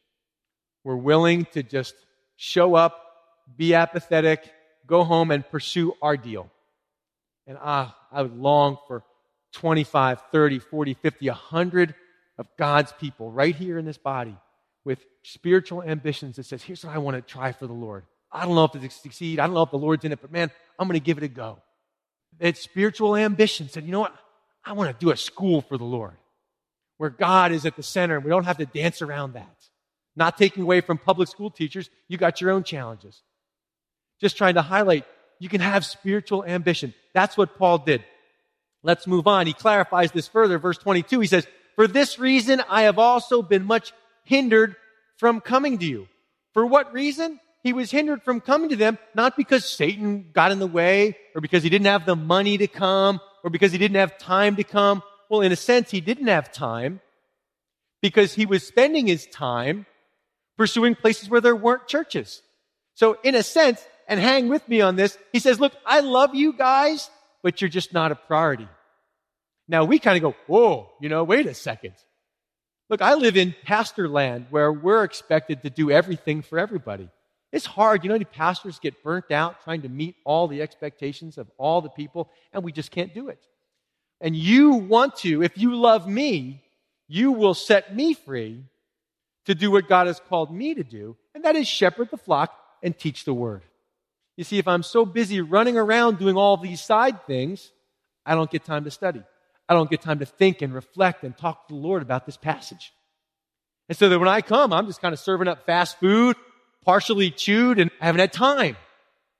[0.84, 1.94] We're willing to just
[2.36, 3.04] show up,
[3.56, 4.50] be apathetic,
[4.86, 6.50] go home and pursue our deal.
[7.46, 9.04] And ah, I would long for
[9.52, 11.94] 25, 30, 40, 50, 100
[12.38, 14.36] of God's people right here in this body
[14.84, 18.04] with spiritual ambitions that says, here's what I want to try for the Lord.
[18.30, 19.40] I don't know if it's succeed.
[19.40, 21.24] I don't know if the Lord's in it, but man, I'm going to give it
[21.24, 21.58] a go.
[22.40, 24.14] had spiritual ambition, said, you know what?
[24.64, 26.16] I want to do a school for the Lord
[26.98, 29.56] where God is at the center and we don't have to dance around that.
[30.14, 33.22] Not taking away from public school teachers, you got your own challenges.
[34.20, 35.04] Just trying to highlight
[35.38, 36.94] you can have spiritual ambition.
[37.14, 38.04] That's what Paul did.
[38.82, 39.46] Let's move on.
[39.46, 40.58] He clarifies this further.
[40.58, 43.92] Verse 22, he says, For this reason I have also been much
[44.24, 44.76] hindered
[45.16, 46.08] from coming to you.
[46.54, 47.40] For what reason?
[47.62, 51.40] He was hindered from coming to them, not because Satan got in the way, or
[51.40, 54.64] because he didn't have the money to come, or because he didn't have time to
[54.64, 55.02] come.
[55.28, 57.00] Well, in a sense, he didn't have time
[58.00, 59.86] because he was spending his time
[60.56, 62.42] pursuing places where there weren't churches.
[62.94, 66.34] So in a sense, and hang with me on this, he says, look, I love
[66.34, 67.10] you guys,
[67.42, 68.68] but you're just not a priority.
[69.68, 71.94] Now we kind of go, whoa, you know, wait a second.
[72.90, 77.10] Look, I live in pastor land where we're expected to do everything for everybody.
[77.52, 78.02] It's hard.
[78.02, 81.90] You know, pastors get burnt out trying to meet all the expectations of all the
[81.90, 83.40] people, and we just can't do it.
[84.20, 86.62] And you want to, if you love me,
[87.08, 88.64] you will set me free
[89.46, 92.54] to do what God has called me to do, and that is shepherd the flock
[92.82, 93.62] and teach the word.
[94.38, 97.72] You see, if I'm so busy running around doing all these side things,
[98.24, 99.20] I don't get time to study.
[99.68, 102.36] I don't get time to think and reflect and talk to the Lord about this
[102.36, 102.92] passage.
[103.88, 106.36] And so that when I come, I'm just kind of serving up fast food,
[106.84, 108.76] partially chewed, and I haven't had time.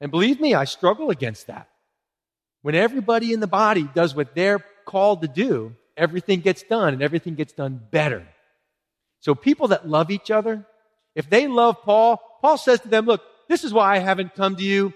[0.00, 1.68] And believe me, I struggle against that.
[2.62, 7.02] When everybody in the body does what they're called to do, everything gets done and
[7.02, 8.26] everything gets done better.
[9.20, 10.66] So people that love each other,
[11.14, 14.56] if they love Paul, Paul says to them, look, this is why I haven't come
[14.56, 14.92] to you.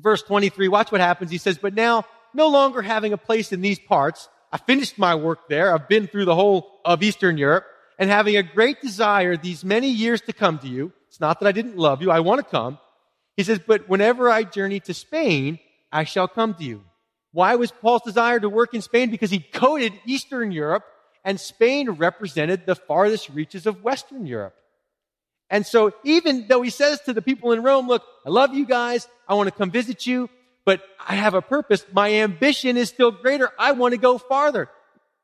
[0.00, 1.30] Verse 23, watch what happens.
[1.30, 5.14] He says, but now, no longer having a place in these parts, I finished my
[5.14, 5.74] work there.
[5.74, 7.64] I've been through the whole of Eastern Europe
[7.98, 10.92] and having a great desire these many years to come to you.
[11.08, 12.10] It's not that I didn't love you.
[12.10, 12.78] I want to come.
[13.36, 15.58] He says, but whenever I journey to Spain,
[15.90, 16.84] I shall come to you.
[17.32, 19.10] Why was Paul's desire to work in Spain?
[19.10, 20.84] Because he coded Eastern Europe
[21.24, 24.54] and Spain represented the farthest reaches of Western Europe.
[25.50, 28.66] And so even though he says to the people in Rome, look, I love you
[28.66, 29.08] guys.
[29.26, 30.28] I want to come visit you,
[30.64, 31.84] but I have a purpose.
[31.92, 33.50] My ambition is still greater.
[33.58, 34.68] I want to go farther.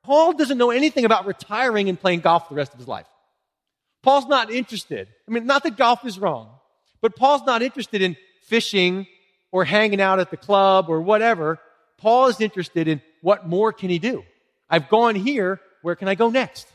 [0.02, 3.06] Paul doesn't know anything about retiring and playing golf the rest of his life.
[4.02, 5.08] Paul's not interested.
[5.26, 6.50] I mean, not that golf is wrong,
[7.00, 9.06] but Paul's not interested in fishing
[9.50, 11.58] or hanging out at the club or whatever.
[11.98, 14.22] Paul is interested in what more can he do?
[14.68, 15.60] I've gone here.
[15.80, 16.66] Where can I go next?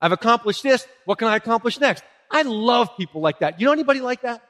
[0.00, 0.86] I've accomplished this.
[1.04, 2.02] What can I accomplish next?
[2.32, 3.60] I love people like that.
[3.60, 4.42] You know anybody like that?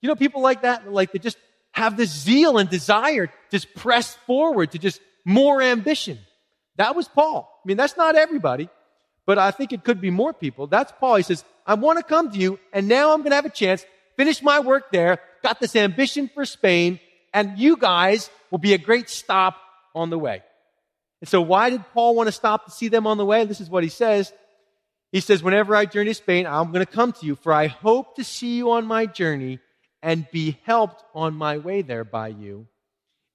[0.00, 0.90] You know people like that?
[0.90, 1.36] Like they just
[1.72, 6.18] have this zeal and desire to just press forward, to just more ambition.
[6.76, 7.60] That was Paul.
[7.64, 8.68] I mean, that's not everybody,
[9.26, 10.68] but I think it could be more people.
[10.68, 11.16] That's Paul.
[11.16, 13.50] He says, I want to come to you, and now I'm going to have a
[13.50, 13.84] chance,
[14.16, 17.00] finish my work there, got this ambition for Spain,
[17.34, 19.56] and you guys will be a great stop
[19.94, 20.42] on the way.
[21.20, 23.44] And so why did Paul want to stop to see them on the way?
[23.44, 24.32] This is what he says.
[25.12, 27.66] He says, Whenever I journey to Spain, I'm going to come to you, for I
[27.66, 29.58] hope to see you on my journey
[30.02, 32.66] and be helped on my way there by you,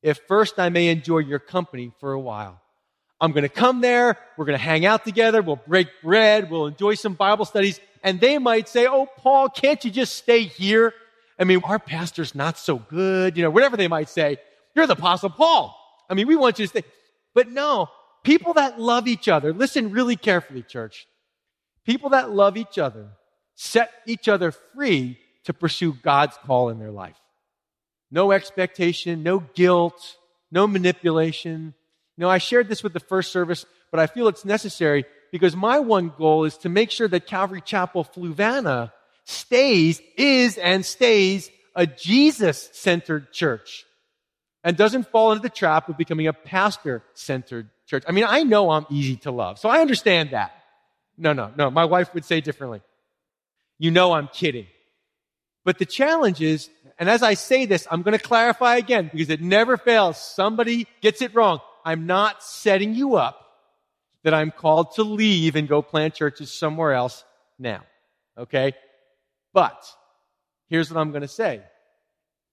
[0.02, 2.60] if first I may enjoy your company for a while.
[3.20, 6.68] I'm going to come there, we're going to hang out together, we'll break bread, we'll
[6.68, 10.94] enjoy some Bible studies, and they might say, Oh, Paul, can't you just stay here?
[11.40, 14.38] I mean, our pastor's not so good, you know, whatever they might say.
[14.76, 15.76] You're the Apostle Paul.
[16.10, 16.84] I mean, we want you to stay.
[17.34, 17.90] But no,
[18.24, 21.08] people that love each other, listen really carefully, church.
[21.86, 23.08] People that love each other
[23.56, 27.20] set each other free to pursue God's call in their life.
[28.10, 30.18] No expectation, no guilt,
[30.52, 31.74] no manipulation.
[32.18, 35.56] You know, I shared this with the first service, but I feel it's necessary because
[35.56, 38.92] my one goal is to make sure that Calvary Chapel Fluvanna
[39.26, 43.86] stays, is, and stays a Jesus centered church
[44.64, 48.04] and doesn't fall into the trap of becoming a pastor centered church.
[48.08, 50.54] I mean, I know I'm easy to love, so I understand that.
[51.18, 51.70] No, no, no.
[51.70, 52.82] My wife would say differently.
[53.78, 54.68] You know I'm kidding.
[55.66, 59.30] But the challenge is, and as I say this, I'm going to clarify again because
[59.30, 60.18] it never fails.
[60.18, 61.60] Somebody gets it wrong.
[61.86, 63.40] I'm not setting you up
[64.24, 67.24] that I'm called to leave and go plant churches somewhere else
[67.60, 67.82] now.
[68.38, 68.74] Okay?
[69.54, 69.86] But
[70.68, 71.62] here's what I'm going to say.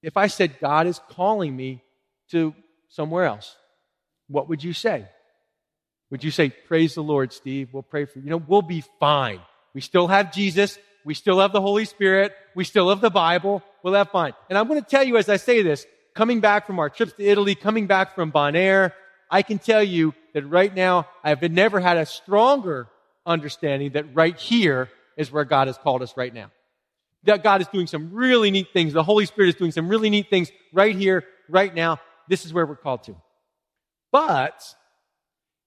[0.03, 1.83] If I said God is calling me
[2.31, 2.55] to
[2.89, 3.57] somewhere else,
[4.29, 5.07] what would you say?
[6.11, 7.69] Would you say, Praise the Lord, Steve?
[7.73, 8.25] We'll pray for you.
[8.25, 9.41] You know, we'll be fine.
[9.75, 10.79] We still have Jesus.
[11.05, 12.33] We still have the Holy Spirit.
[12.55, 13.63] We still have the Bible.
[13.83, 14.33] We'll have fine.
[14.49, 17.13] And I'm going to tell you as I say this, coming back from our trips
[17.15, 18.93] to Italy, coming back from Bonaire,
[19.31, 22.89] I can tell you that right now I've never had a stronger
[23.25, 26.51] understanding that right here is where God has called us right now.
[27.25, 28.93] That God is doing some really neat things.
[28.93, 32.01] The Holy Spirit is doing some really neat things right here, right now.
[32.29, 33.17] This is where we're called to.
[34.11, 34.63] But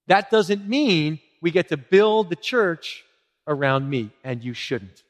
[0.06, 3.04] that doesn't mean we get to build the church
[3.46, 5.02] around me, and you shouldn't.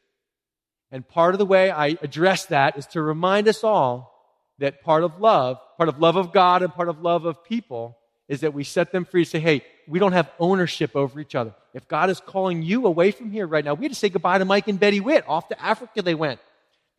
[0.90, 4.12] And part of the way I address that is to remind us all
[4.58, 7.98] that part of love, part of love of God and part of love of people,
[8.28, 11.34] is that we set them free to say, hey, we don't have ownership over each
[11.34, 11.54] other.
[11.74, 14.38] If God is calling you away from here right now, we had to say goodbye
[14.38, 15.24] to Mike and Betty Witt.
[15.28, 16.40] Off to Africa they went.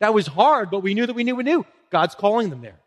[0.00, 1.64] That was hard, but we knew that we knew we knew.
[1.90, 2.78] God's calling them there.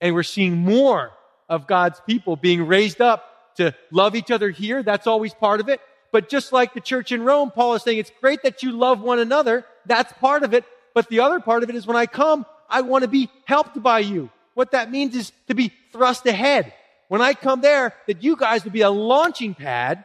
[0.00, 1.10] And we're seeing more
[1.48, 3.24] of God's people being raised up
[3.58, 4.82] to love each other here.
[4.82, 5.80] That's always part of it.
[6.10, 9.00] But just like the church in Rome, Paul is saying it's great that you love
[9.00, 9.66] one another.
[9.84, 10.64] That's part of it.
[10.94, 13.80] But the other part of it is when I come, I want to be helped
[13.82, 14.30] by you.
[14.54, 16.72] What that means is to be thrust ahead.
[17.08, 20.04] When I come there, that you guys would be a launching pad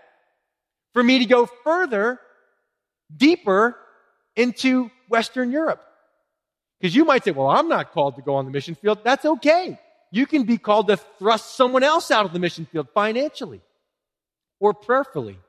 [0.94, 2.20] for me to go further,
[3.16, 3.76] deeper
[4.36, 5.82] into Western Europe.
[6.80, 9.00] Because you might say, well, I'm not called to go on the mission field.
[9.04, 9.80] That's okay.
[10.14, 13.62] You can be called to thrust someone else out of the mission field financially
[14.60, 15.40] or prayerfully.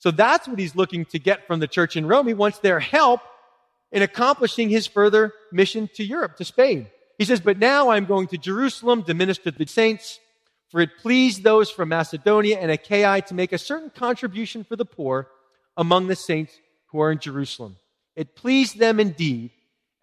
[0.00, 2.26] So that's what he's looking to get from the church in Rome.
[2.26, 3.20] He wants their help
[3.92, 6.88] in accomplishing his further mission to Europe, to Spain.
[7.18, 10.18] He says, But now I'm going to Jerusalem to minister to the saints,
[10.70, 14.84] for it pleased those from Macedonia and Achaia to make a certain contribution for the
[14.84, 15.28] poor
[15.76, 16.52] among the saints
[16.86, 17.76] who are in Jerusalem.
[18.16, 19.52] It pleased them indeed,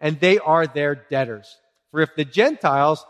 [0.00, 1.58] and they are their debtors.
[1.90, 3.04] For if the Gentiles,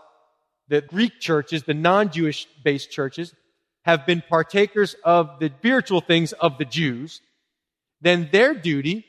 [0.68, 3.35] the Greek churches, the non Jewish based churches,
[3.85, 7.20] have been partakers of the spiritual things of the Jews,
[8.00, 9.07] then their duty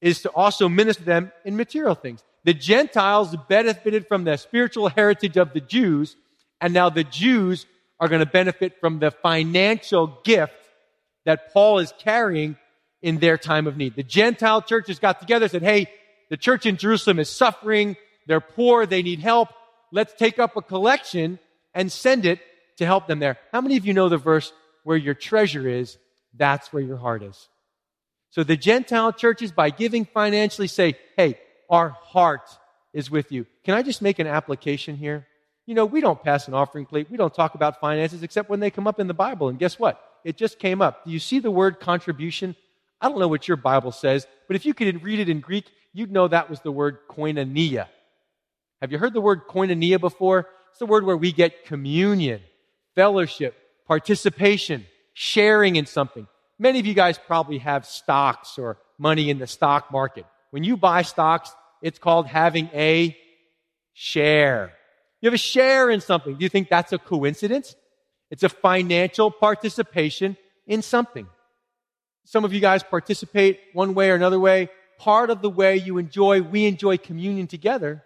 [0.00, 2.22] is to also minister them in material things.
[2.44, 6.16] The Gentiles benefited from the spiritual heritage of the Jews,
[6.60, 7.66] and now the Jews
[7.98, 10.54] are going to benefit from the financial gift
[11.24, 12.56] that Paul is carrying
[13.02, 13.96] in their time of need.
[13.96, 15.90] The Gentile churches got together and said, hey,
[16.28, 17.96] the church in Jerusalem is suffering.
[18.26, 18.86] They're poor.
[18.86, 19.48] They need help.
[19.96, 21.38] Let's take up a collection
[21.74, 22.40] and send it
[22.76, 23.38] to help them there.
[23.50, 24.52] How many of you know the verse,
[24.84, 25.96] where your treasure is,
[26.34, 27.48] that's where your heart is?
[28.28, 31.38] So the Gentile churches, by giving financially, say, hey,
[31.70, 32.42] our heart
[32.92, 33.46] is with you.
[33.64, 35.26] Can I just make an application here?
[35.64, 37.10] You know, we don't pass an offering plate.
[37.10, 39.48] We don't talk about finances except when they come up in the Bible.
[39.48, 39.98] And guess what?
[40.24, 41.06] It just came up.
[41.06, 42.54] Do you see the word contribution?
[43.00, 45.64] I don't know what your Bible says, but if you could read it in Greek,
[45.94, 47.86] you'd know that was the word koinonia.
[48.80, 50.48] Have you heard the word koinonia before?
[50.70, 52.40] It's the word where we get communion
[52.94, 53.54] fellowship,
[53.86, 56.26] participation, sharing in something.
[56.58, 60.24] Many of you guys probably have stocks or money in the stock market.
[60.50, 63.16] When you buy stocks, it's called having a
[63.92, 64.72] share.
[65.20, 66.36] You have a share in something.
[66.36, 67.76] Do you think that's a coincidence?
[68.30, 70.36] It's a financial participation
[70.66, 71.26] in something.
[72.24, 74.68] Some of you guys participate one way or another way.
[74.98, 78.02] Part of the way you enjoy, we enjoy communion together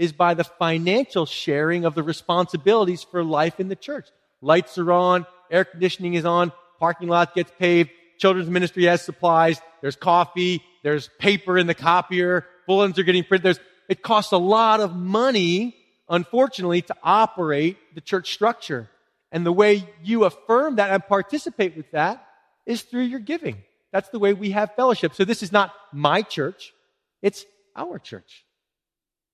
[0.00, 4.08] is by the financial sharing of the responsibilities for life in the church.
[4.40, 9.60] Lights are on, air conditioning is on, parking lot gets paved, children's ministry has supplies,
[9.82, 13.44] there's coffee, there's paper in the copier, bulletins are getting printed.
[13.44, 13.60] There's,
[13.90, 15.76] it costs a lot of money,
[16.08, 18.88] unfortunately, to operate the church structure.
[19.30, 22.26] And the way you affirm that and participate with that
[22.64, 23.58] is through your giving.
[23.92, 25.14] That's the way we have fellowship.
[25.14, 26.72] So this is not my church,
[27.20, 27.44] it's
[27.76, 28.46] our church.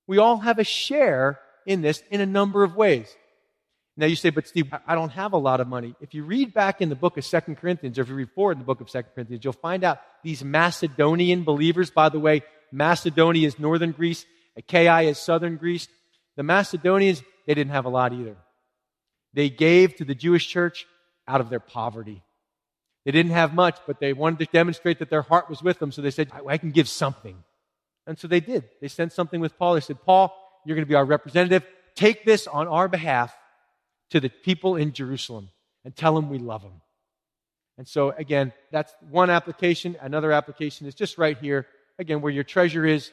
[0.07, 3.15] We all have a share in this in a number of ways.
[3.97, 5.95] Now you say, but Steve, I don't have a lot of money.
[6.01, 8.53] If you read back in the book of Second Corinthians, or if you read forward
[8.53, 12.43] in the book of Second Corinthians, you'll find out these Macedonian believers, by the way,
[12.71, 15.89] Macedonia is northern Greece, Achaia is southern Greece.
[16.37, 18.37] The Macedonians, they didn't have a lot either.
[19.33, 20.87] They gave to the Jewish church
[21.27, 22.23] out of their poverty.
[23.07, 25.91] They didn't have much, but they wanted to demonstrate that their heart was with them,
[25.91, 27.43] so they said, I, I can give something.
[28.07, 28.65] And so they did.
[28.81, 29.75] They sent something with Paul.
[29.75, 31.65] They said, Paul, you're going to be our representative.
[31.95, 33.35] Take this on our behalf
[34.11, 35.49] to the people in Jerusalem
[35.85, 36.81] and tell them we love them.
[37.79, 39.97] And so, again, that's one application.
[40.01, 41.67] Another application is just right here.
[41.99, 43.11] Again, where your treasure is,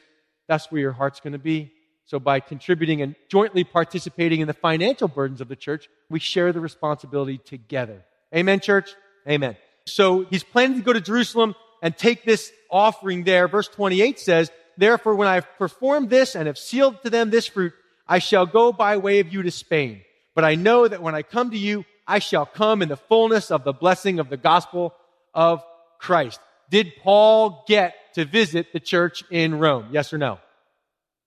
[0.48, 1.72] that's where your heart's going to be.
[2.06, 6.52] So, by contributing and jointly participating in the financial burdens of the church, we share
[6.52, 8.04] the responsibility together.
[8.34, 8.94] Amen, church?
[9.28, 9.56] Amen.
[9.86, 13.48] So, he's planning to go to Jerusalem and take this offering there.
[13.48, 17.46] Verse 28 says, Therefore, when I have performed this and have sealed to them this
[17.46, 17.72] fruit,
[18.06, 20.02] I shall go by way of you to Spain.
[20.34, 23.50] But I know that when I come to you, I shall come in the fullness
[23.50, 24.94] of the blessing of the gospel
[25.32, 25.62] of
[25.98, 26.40] Christ.
[26.70, 29.88] Did Paul get to visit the church in Rome?
[29.90, 30.38] Yes or no?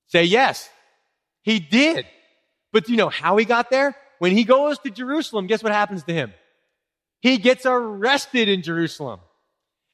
[0.08, 0.70] Say yes.
[1.42, 2.06] He did.
[2.72, 3.96] But do you know how he got there?
[4.20, 6.34] When he goes to Jerusalem, guess what happens to him?
[7.22, 9.20] He gets arrested in Jerusalem.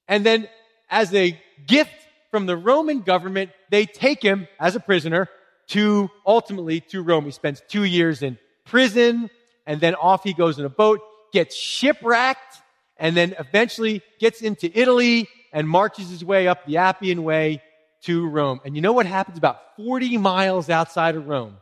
[0.08, 0.48] And then
[0.90, 1.92] as a gift
[2.34, 5.30] from the Roman government, they take him as a prisoner
[5.68, 7.26] to ultimately to Rome.
[7.26, 9.30] He spends two years in prison,
[9.68, 11.00] and then off he goes in a boat,
[11.32, 12.58] gets shipwrecked,
[12.98, 17.62] and then eventually gets into Italy and marches his way up the Appian Way
[18.06, 18.62] to Rome.
[18.66, 21.58] And you know what happens about 40 miles outside of Rome?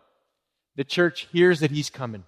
[0.78, 2.24] The church hears that he's coming.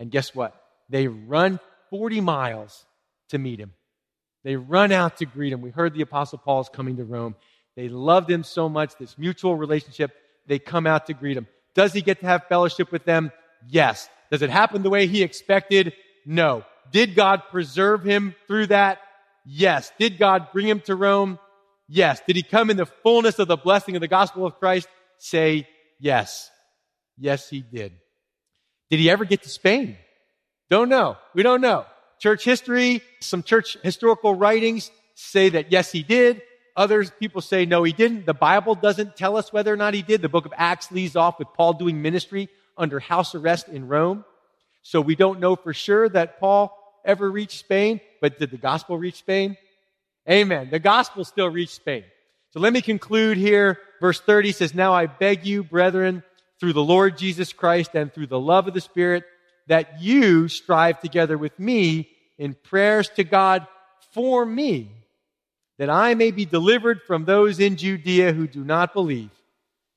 [0.00, 0.52] And guess what?
[0.88, 2.84] They run 40 miles
[3.28, 3.72] to meet him.
[4.46, 5.60] They run out to greet him.
[5.60, 7.34] We heard the Apostle Paul is coming to Rome.
[7.74, 10.12] They loved him so much, this mutual relationship.
[10.46, 11.48] They come out to greet him.
[11.74, 13.32] Does he get to have fellowship with them?
[13.68, 14.08] Yes.
[14.30, 15.94] Does it happen the way he expected?
[16.24, 16.62] No.
[16.92, 19.00] Did God preserve him through that?
[19.44, 19.90] Yes.
[19.98, 21.40] Did God bring him to Rome?
[21.88, 22.20] Yes.
[22.24, 24.86] Did he come in the fullness of the blessing of the gospel of Christ?
[25.18, 25.66] Say
[25.98, 26.52] yes.
[27.18, 27.94] Yes, he did.
[28.90, 29.96] Did he ever get to Spain?
[30.70, 31.16] Don't know.
[31.34, 31.84] We don't know.
[32.18, 36.42] Church history, some church historical writings say that yes, he did.
[36.76, 38.26] Others people say no, he didn't.
[38.26, 40.20] The Bible doesn't tell us whether or not he did.
[40.20, 44.24] The book of Acts leaves off with Paul doing ministry under house arrest in Rome.
[44.82, 48.98] So we don't know for sure that Paul ever reached Spain, but did the gospel
[48.98, 49.56] reach Spain?
[50.28, 50.68] Amen.
[50.70, 52.04] The gospel still reached Spain.
[52.50, 53.78] So let me conclude here.
[54.00, 56.22] Verse 30 says, Now I beg you, brethren,
[56.60, 59.24] through the Lord Jesus Christ and through the love of the Spirit,
[59.66, 62.08] that you strive together with me
[62.38, 63.66] in prayers to God
[64.12, 64.90] for me,
[65.78, 69.30] that I may be delivered from those in Judea who do not believe.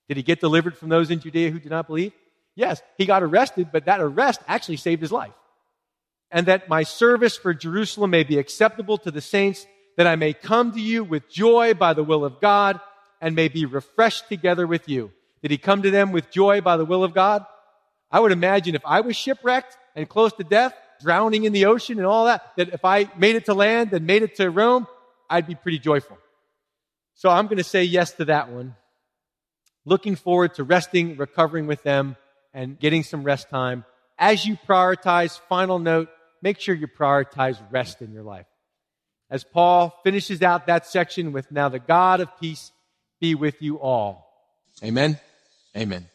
[0.08, 2.14] Did he get delivered from those in Judea who do not believe?
[2.56, 5.34] Yes, he got arrested, but that arrest actually saved his life.
[6.32, 9.66] And that my service for Jerusalem may be acceptable to the saints,
[9.98, 12.80] that I may come to you with joy by the will of God
[13.22, 15.12] and may be refreshed together with you.
[15.42, 17.46] Did he come to them with joy by the will of God?
[18.12, 21.98] I would imagine if I was shipwrecked and close to death, drowning in the ocean
[21.98, 24.88] and all that, that if I made it to land and made it to Rome,
[25.30, 26.18] I'd be pretty joyful.
[27.16, 28.76] So I'm going to say yes to that one.
[29.86, 32.16] Looking forward to resting, recovering with them,
[32.54, 33.86] and getting some rest time.
[34.18, 36.10] As you prioritize, final note,
[36.42, 38.48] make sure you prioritize rest in your life.
[39.30, 42.72] As Paul finishes out that section with now the God of peace
[43.20, 44.26] be with you all.
[44.84, 45.20] Amen.
[45.76, 46.08] Amen.